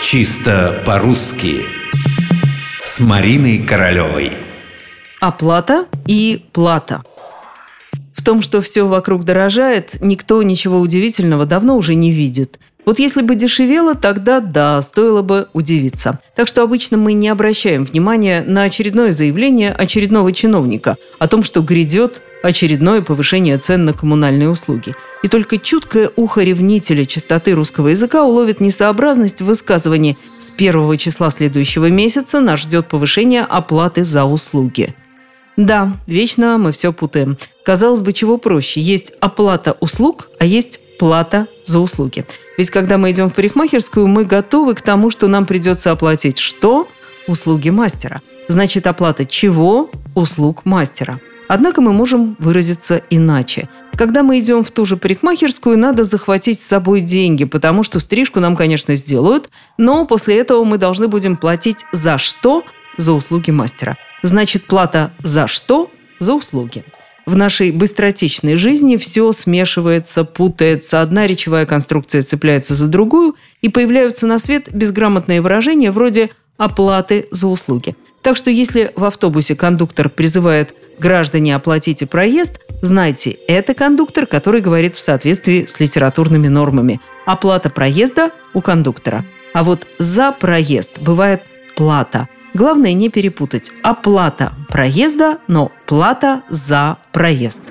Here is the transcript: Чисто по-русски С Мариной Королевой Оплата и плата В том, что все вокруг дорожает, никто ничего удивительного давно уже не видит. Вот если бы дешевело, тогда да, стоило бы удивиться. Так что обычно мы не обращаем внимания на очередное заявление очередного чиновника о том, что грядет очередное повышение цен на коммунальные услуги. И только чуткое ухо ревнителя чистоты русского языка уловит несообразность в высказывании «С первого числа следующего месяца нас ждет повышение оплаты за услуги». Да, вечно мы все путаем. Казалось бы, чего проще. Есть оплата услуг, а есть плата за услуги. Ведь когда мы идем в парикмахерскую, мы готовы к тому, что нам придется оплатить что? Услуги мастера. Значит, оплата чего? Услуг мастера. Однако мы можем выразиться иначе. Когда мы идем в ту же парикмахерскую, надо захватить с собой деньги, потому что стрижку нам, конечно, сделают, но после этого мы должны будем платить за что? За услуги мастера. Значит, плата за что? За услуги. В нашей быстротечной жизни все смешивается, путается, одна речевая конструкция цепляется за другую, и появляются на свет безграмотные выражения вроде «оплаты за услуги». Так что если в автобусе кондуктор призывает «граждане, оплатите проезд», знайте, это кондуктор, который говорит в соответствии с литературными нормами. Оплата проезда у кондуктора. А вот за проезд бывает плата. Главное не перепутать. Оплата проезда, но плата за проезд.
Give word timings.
Чисто 0.00 0.80
по-русски 0.86 1.66
С 2.84 3.00
Мариной 3.00 3.58
Королевой 3.58 4.32
Оплата 5.20 5.86
и 6.06 6.44
плата 6.52 7.02
В 8.14 8.24
том, 8.24 8.40
что 8.40 8.60
все 8.60 8.86
вокруг 8.86 9.24
дорожает, 9.24 9.96
никто 10.00 10.40
ничего 10.42 10.78
удивительного 10.78 11.46
давно 11.46 11.76
уже 11.76 11.94
не 11.94 12.12
видит. 12.12 12.60
Вот 12.86 13.00
если 13.00 13.22
бы 13.22 13.34
дешевело, 13.34 13.94
тогда 13.96 14.40
да, 14.40 14.80
стоило 14.80 15.22
бы 15.22 15.48
удивиться. 15.52 16.20
Так 16.36 16.46
что 16.46 16.62
обычно 16.62 16.96
мы 16.96 17.12
не 17.12 17.28
обращаем 17.28 17.84
внимания 17.84 18.42
на 18.46 18.62
очередное 18.62 19.10
заявление 19.12 19.72
очередного 19.72 20.32
чиновника 20.32 20.96
о 21.18 21.26
том, 21.26 21.42
что 21.42 21.60
грядет 21.60 22.22
очередное 22.42 23.02
повышение 23.02 23.58
цен 23.58 23.84
на 23.84 23.92
коммунальные 23.92 24.48
услуги. 24.48 24.94
И 25.22 25.28
только 25.28 25.58
чуткое 25.58 26.10
ухо 26.16 26.42
ревнителя 26.42 27.04
чистоты 27.04 27.52
русского 27.52 27.88
языка 27.88 28.24
уловит 28.24 28.60
несообразность 28.60 29.40
в 29.40 29.46
высказывании 29.46 30.16
«С 30.38 30.50
первого 30.50 30.96
числа 30.96 31.30
следующего 31.30 31.90
месяца 31.90 32.40
нас 32.40 32.60
ждет 32.60 32.88
повышение 32.88 33.42
оплаты 33.42 34.04
за 34.04 34.24
услуги». 34.24 34.94
Да, 35.56 35.92
вечно 36.06 36.56
мы 36.56 36.70
все 36.70 36.92
путаем. 36.92 37.36
Казалось 37.64 38.02
бы, 38.02 38.12
чего 38.12 38.38
проще. 38.38 38.80
Есть 38.80 39.12
оплата 39.20 39.76
услуг, 39.80 40.28
а 40.38 40.44
есть 40.44 40.78
плата 40.98 41.48
за 41.64 41.80
услуги. 41.80 42.24
Ведь 42.56 42.70
когда 42.70 42.96
мы 42.96 43.10
идем 43.10 43.28
в 43.28 43.34
парикмахерскую, 43.34 44.06
мы 44.06 44.24
готовы 44.24 44.76
к 44.76 44.82
тому, 44.82 45.10
что 45.10 45.26
нам 45.26 45.46
придется 45.46 45.90
оплатить 45.90 46.38
что? 46.38 46.86
Услуги 47.26 47.70
мастера. 47.70 48.22
Значит, 48.46 48.86
оплата 48.86 49.24
чего? 49.24 49.90
Услуг 50.14 50.64
мастера. 50.64 51.20
Однако 51.48 51.80
мы 51.80 51.92
можем 51.92 52.36
выразиться 52.38 53.02
иначе. 53.10 53.68
Когда 53.96 54.22
мы 54.22 54.38
идем 54.38 54.62
в 54.62 54.70
ту 54.70 54.84
же 54.84 54.96
парикмахерскую, 54.96 55.76
надо 55.76 56.04
захватить 56.04 56.60
с 56.60 56.66
собой 56.66 57.00
деньги, 57.00 57.44
потому 57.44 57.82
что 57.82 57.98
стрижку 57.98 58.38
нам, 58.38 58.54
конечно, 58.54 58.94
сделают, 58.94 59.50
но 59.78 60.04
после 60.04 60.38
этого 60.38 60.62
мы 60.62 60.78
должны 60.78 61.08
будем 61.08 61.36
платить 61.36 61.84
за 61.90 62.18
что? 62.18 62.62
За 62.98 63.12
услуги 63.12 63.50
мастера. 63.50 63.96
Значит, 64.22 64.64
плата 64.64 65.10
за 65.22 65.46
что? 65.46 65.90
За 66.20 66.34
услуги. 66.34 66.84
В 67.26 67.36
нашей 67.36 67.72
быстротечной 67.72 68.56
жизни 68.56 68.96
все 68.96 69.32
смешивается, 69.32 70.24
путается, 70.24 71.02
одна 71.02 71.26
речевая 71.26 71.66
конструкция 71.66 72.22
цепляется 72.22 72.74
за 72.74 72.88
другую, 72.88 73.36
и 73.62 73.68
появляются 73.68 74.26
на 74.26 74.38
свет 74.38 74.72
безграмотные 74.72 75.40
выражения 75.40 75.90
вроде 75.90 76.30
«оплаты 76.56 77.28
за 77.30 77.46
услуги». 77.48 77.96
Так 78.22 78.36
что 78.36 78.50
если 78.50 78.92
в 78.96 79.04
автобусе 79.04 79.54
кондуктор 79.54 80.08
призывает 80.08 80.74
«граждане, 80.98 81.54
оплатите 81.54 82.06
проезд», 82.06 82.60
знайте, 82.82 83.36
это 83.48 83.74
кондуктор, 83.74 84.26
который 84.26 84.60
говорит 84.60 84.96
в 84.96 85.00
соответствии 85.00 85.66
с 85.66 85.80
литературными 85.80 86.48
нормами. 86.48 87.00
Оплата 87.26 87.70
проезда 87.70 88.30
у 88.54 88.60
кондуктора. 88.60 89.24
А 89.54 89.64
вот 89.64 89.86
за 89.98 90.32
проезд 90.32 90.98
бывает 91.00 91.42
плата. 91.76 92.28
Главное 92.54 92.92
не 92.92 93.08
перепутать. 93.08 93.70
Оплата 93.82 94.52
проезда, 94.68 95.38
но 95.48 95.70
плата 95.86 96.42
за 96.48 96.98
проезд. 97.12 97.62